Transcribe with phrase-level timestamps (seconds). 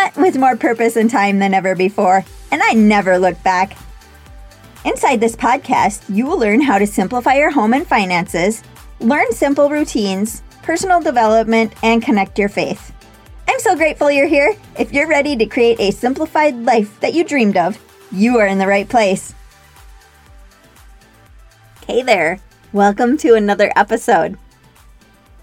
[0.00, 3.76] But with more purpose and time than ever before, and I never looked back.
[4.84, 8.62] Inside this podcast, you will learn how to simplify your home and finances,
[9.00, 12.92] learn simple routines, personal development, and connect your faith.
[13.48, 14.54] I'm so grateful you're here.
[14.78, 17.76] If you're ready to create a simplified life that you dreamed of,
[18.12, 19.34] you are in the right place.
[21.88, 22.38] Hey there,
[22.72, 24.38] welcome to another episode.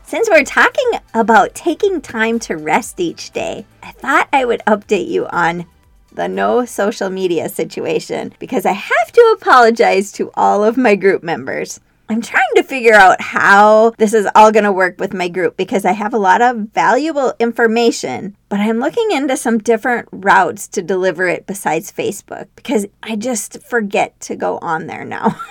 [0.07, 5.07] Since we're talking about taking time to rest each day, I thought I would update
[5.07, 5.65] you on
[6.13, 11.23] the no social media situation because I have to apologize to all of my group
[11.23, 11.79] members.
[12.07, 15.57] I'm trying to figure out how this is all going to work with my group
[15.57, 20.67] because I have a lot of valuable information, but I'm looking into some different routes
[20.67, 25.41] to deliver it besides Facebook because I just forget to go on there now.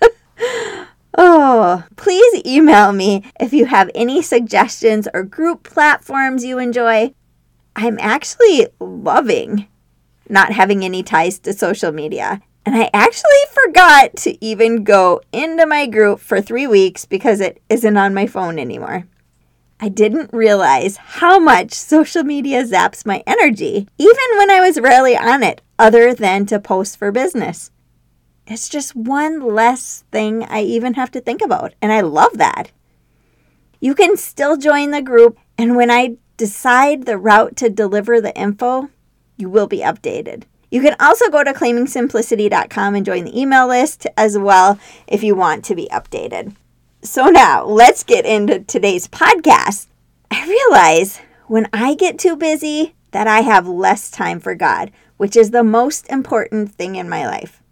[1.16, 1.43] Oh,
[1.96, 7.14] please email me if you have any suggestions or group platforms you enjoy.
[7.76, 9.66] I'm actually loving
[10.28, 12.40] not having any ties to social media.
[12.66, 17.62] And I actually forgot to even go into my group for three weeks because it
[17.68, 19.04] isn't on my phone anymore.
[19.80, 25.16] I didn't realize how much social media zaps my energy, even when I was rarely
[25.16, 27.70] on it, other than to post for business.
[28.46, 32.72] It's just one less thing I even have to think about, and I love that.
[33.80, 38.36] You can still join the group, and when I decide the route to deliver the
[38.36, 38.90] info,
[39.36, 40.44] you will be updated.
[40.70, 45.34] You can also go to claimingsimplicity.com and join the email list as well if you
[45.34, 46.54] want to be updated.
[47.02, 49.86] So, now let's get into today's podcast.
[50.30, 55.36] I realize when I get too busy that I have less time for God, which
[55.36, 57.62] is the most important thing in my life.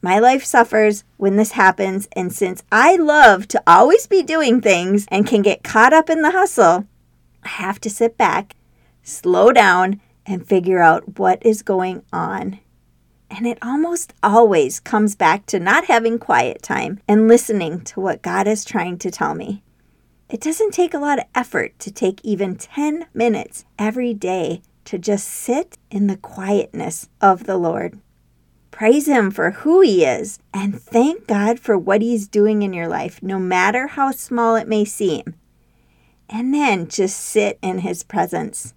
[0.00, 5.06] My life suffers when this happens, and since I love to always be doing things
[5.10, 6.86] and can get caught up in the hustle,
[7.42, 8.54] I have to sit back,
[9.02, 12.60] slow down, and figure out what is going on.
[13.30, 18.22] And it almost always comes back to not having quiet time and listening to what
[18.22, 19.62] God is trying to tell me.
[20.30, 24.98] It doesn't take a lot of effort to take even 10 minutes every day to
[24.98, 27.98] just sit in the quietness of the Lord.
[28.70, 32.88] Praise Him for who He is and thank God for what He's doing in your
[32.88, 35.34] life, no matter how small it may seem.
[36.28, 38.74] And then just sit in His presence.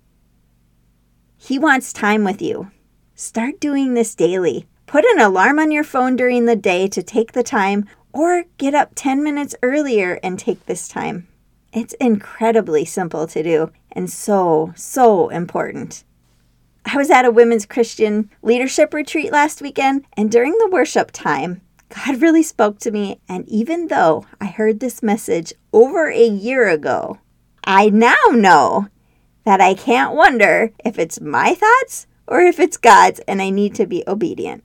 [1.37, 2.71] He wants time with you.
[3.15, 4.67] Start doing this daily.
[4.85, 8.73] Put an alarm on your phone during the day to take the time, or get
[8.73, 11.27] up 10 minutes earlier and take this time.
[11.73, 16.03] It's incredibly simple to do and so, so important.
[16.85, 21.61] I was at a women's Christian leadership retreat last weekend, and during the worship time,
[21.89, 23.19] God really spoke to me.
[23.29, 27.19] And even though I heard this message over a year ago,
[27.63, 28.87] I now know
[29.43, 33.75] that I can't wonder if it's my thoughts or if it's God's, and I need
[33.75, 34.63] to be obedient.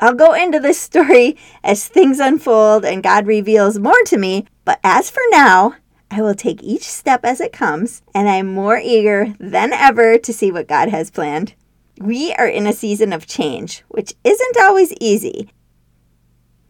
[0.00, 4.80] I'll go into this story as things unfold and God reveals more to me, but
[4.84, 5.74] as for now,
[6.10, 10.32] I will take each step as it comes, and I'm more eager than ever to
[10.32, 11.54] see what God has planned.
[12.00, 15.50] We are in a season of change, which isn't always easy.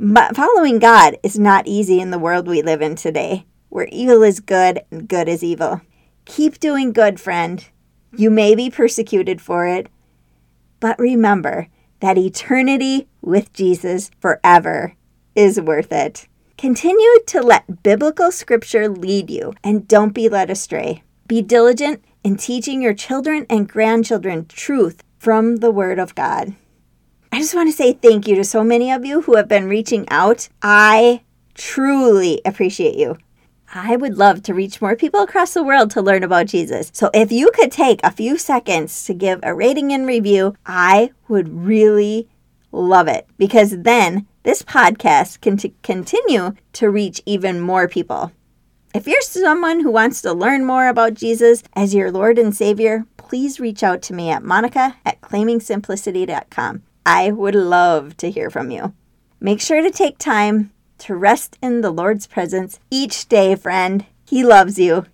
[0.00, 4.22] But following God is not easy in the world we live in today, where evil
[4.22, 5.82] is good and good is evil.
[6.24, 7.64] Keep doing good, friend.
[8.16, 9.88] You may be persecuted for it,
[10.80, 11.68] but remember
[12.00, 14.94] that eternity with Jesus forever
[15.34, 16.26] is worth it.
[16.58, 21.04] Continue to let biblical scripture lead you and don't be led astray.
[21.28, 26.56] Be diligent in teaching your children and grandchildren truth from the Word of God.
[27.30, 29.68] I just want to say thank you to so many of you who have been
[29.68, 30.48] reaching out.
[30.60, 31.22] I
[31.54, 33.18] truly appreciate you.
[33.72, 36.90] I would love to reach more people across the world to learn about Jesus.
[36.92, 41.12] So if you could take a few seconds to give a rating and review, I
[41.28, 42.28] would really
[42.72, 48.32] love it because then this podcast can t- continue to reach even more people.
[48.94, 53.04] If you're someone who wants to learn more about Jesus as your Lord and Savior,
[53.18, 56.82] please reach out to me at monica at claimingsimplicity.com.
[57.04, 58.94] I would love to hear from you.
[59.38, 64.06] Make sure to take time to rest in the Lord's presence each day, friend.
[64.24, 65.04] He loves you.